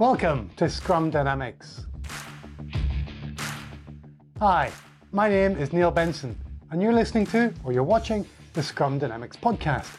[0.00, 1.84] Welcome to Scrum Dynamics.
[4.38, 4.70] Hi,
[5.12, 6.38] my name is Neil Benson,
[6.70, 8.24] and you're listening to or you're watching
[8.54, 9.98] the Scrum Dynamics podcast.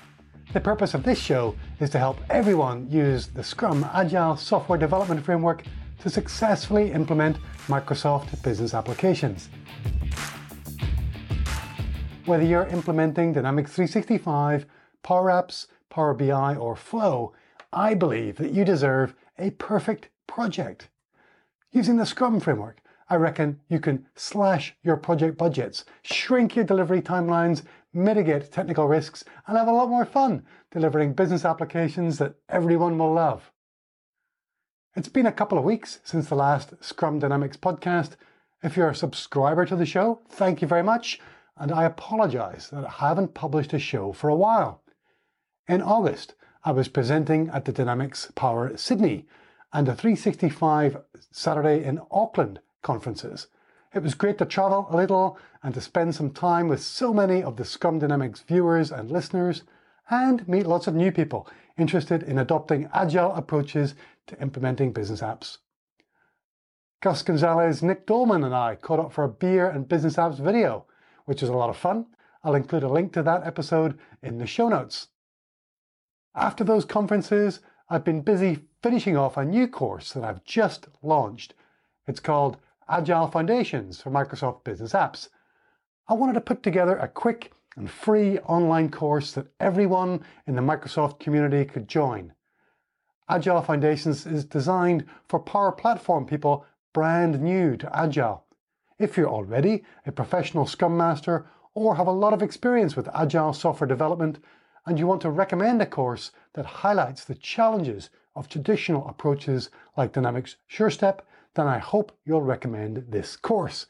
[0.54, 5.23] The purpose of this show is to help everyone use the Scrum Agile software development
[5.23, 5.66] framework
[6.00, 7.38] to successfully implement
[7.68, 9.49] Microsoft business applications.
[12.25, 14.65] Whether you're implementing Dynamics 365,
[15.04, 17.33] Power Apps, Power BI, or Flow,
[17.71, 20.90] I believe that you deserve a perfect project.
[21.71, 27.02] Using the Scrum framework, I reckon you can slash your project budgets, shrink your delivery
[27.02, 27.63] timelines,
[27.94, 33.13] mitigate technical risks, and have a lot more fun delivering business applications that everyone will
[33.13, 33.52] love.
[34.95, 38.12] It's been a couple of weeks since the last Scrum Dynamics podcast.
[38.63, 41.20] If you're a subscriber to the show, thank you very much,
[41.57, 44.84] and I apologize that I haven't published a show for a while.
[45.68, 49.25] In August, I was presenting at the Dynamics Power Sydney
[49.73, 50.98] and the 365
[51.31, 53.48] Saturday in Auckland conferences.
[53.95, 57.41] It was great to travel a little and to spend some time with so many
[57.41, 59.63] of the Scrum Dynamics viewers and listeners
[60.12, 63.96] and meet lots of new people interested in adopting agile approaches
[64.28, 65.57] to implementing business apps.
[67.01, 70.85] Gus Gonzalez, Nick Doelman, and I caught up for a beer and business apps video,
[71.25, 72.06] which was a lot of fun.
[72.44, 75.07] I'll include a link to that episode in the show notes.
[76.35, 77.59] After those conferences,
[77.90, 81.53] I've been busy finishing off a new course that I've just launched.
[82.07, 82.57] It's called
[82.88, 85.28] Agile Foundations for Microsoft Business Apps.
[86.07, 90.62] I wanted to put together a quick and free online course that everyone in the
[90.62, 92.31] Microsoft community could join.
[93.28, 98.46] Agile Foundations is designed for Power Platform people brand new to Agile.
[99.00, 103.52] If you're already a professional Scrum Master or have a lot of experience with Agile
[103.52, 104.40] software development,
[104.85, 110.13] and you want to recommend a course that highlights the challenges of traditional approaches like
[110.13, 111.19] Dynamics SureStep,
[111.53, 113.88] then I hope you'll recommend this course.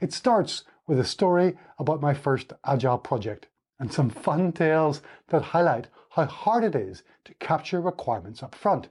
[0.00, 3.48] It starts with a story about my first Agile project
[3.78, 8.88] and some fun tales that highlight how hard it is to capture requirements up front.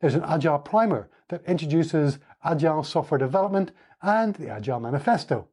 [0.00, 5.48] There's an Agile primer that introduces Agile software development and the Agile Manifesto.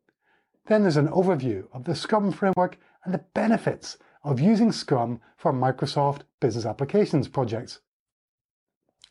[0.67, 5.53] Then there's an overview of the Scrum framework and the benefits of using Scrum for
[5.53, 7.79] Microsoft Business Applications projects.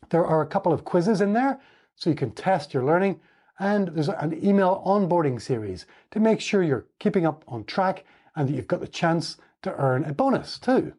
[0.09, 1.59] There are a couple of quizzes in there,
[1.95, 3.19] so you can test your learning,
[3.57, 8.05] and there's an email onboarding series to make sure you're keeping up on track
[8.35, 10.93] and that you've got the chance to earn a bonus too.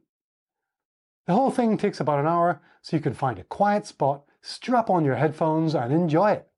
[1.29, 4.91] The whole thing takes about an hour, so you can find a quiet spot, strap
[4.91, 6.49] on your headphones, and enjoy it.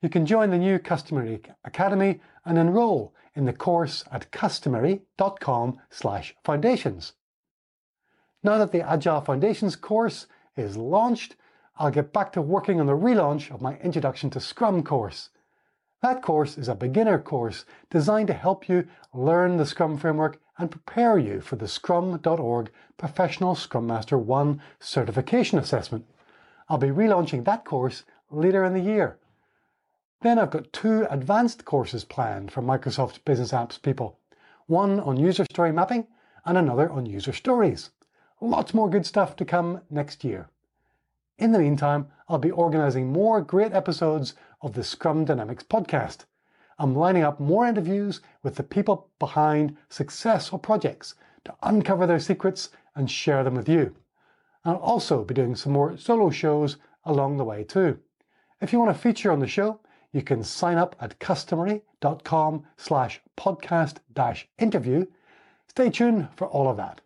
[0.00, 6.36] You can join the new Customery Academy and enroll in the course at customery.com slash
[6.44, 7.14] foundations.
[8.44, 11.34] Now that the Agile Foundations course is launched,
[11.76, 15.30] I'll get back to working on the relaunch of my Introduction to Scrum course.
[16.00, 20.70] That course is a beginner course designed to help you learn the Scrum framework and
[20.70, 26.06] prepare you for the scrum.org Professional Scrum Master 1 certification assessment.
[26.68, 29.18] I'll be relaunching that course later in the year.
[30.20, 34.18] Then I've got two advanced courses planned for Microsoft Business Apps people.
[34.66, 36.08] One on user story mapping
[36.44, 37.90] and another on user stories.
[38.40, 40.50] Lots more good stuff to come next year.
[41.38, 46.24] In the meantime, I'll be organizing more great episodes of the Scrum Dynamics podcast.
[46.80, 51.14] I'm lining up more interviews with the people behind successful projects
[51.44, 53.94] to uncover their secrets and share them with you.
[54.64, 58.00] I'll also be doing some more solo shows along the way too.
[58.60, 59.78] If you want to feature on the show,
[60.12, 65.06] you can sign up at customery.com slash podcast dash interview.
[65.68, 67.00] Stay tuned for all of that.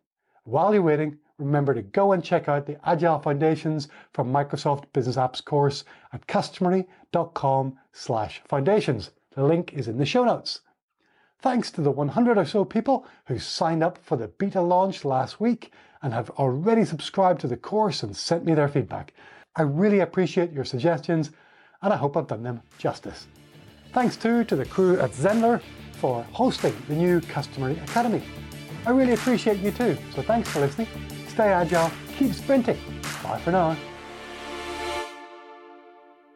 [0.45, 5.17] While you're waiting, remember to go and check out the Agile Foundations for Microsoft Business
[5.17, 9.11] Apps course at customery.com slash foundations.
[9.35, 10.61] The link is in the show notes.
[11.41, 15.41] Thanks to the 100 or so people who signed up for the beta launch last
[15.41, 19.13] week and have already subscribed to the course and sent me their feedback.
[19.57, 21.31] I really appreciate your suggestions
[21.83, 23.27] and I hope I've done them justice.
[23.93, 25.61] Thanks too to the crew at Zenler
[25.95, 28.23] for hosting the new Customery Academy.
[28.87, 30.89] I really appreciate you too, so thanks for listening.
[31.29, 32.79] Stay agile, keep sprinting.
[33.23, 33.77] Bye for now.